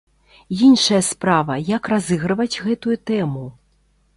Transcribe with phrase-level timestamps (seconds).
[0.67, 3.45] Іншая справа, як разыгрываць гэтую тэму?